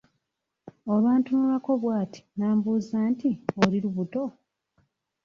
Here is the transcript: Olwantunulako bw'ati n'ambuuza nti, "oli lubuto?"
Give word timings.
Olwantunulako 0.91 1.71
bw'ati 1.81 2.21
n'ambuuza 2.37 2.97
nti, 3.11 3.29
"oli 3.61 3.77
lubuto?" 3.83 4.23